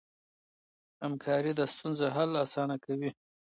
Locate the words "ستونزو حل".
1.73-2.31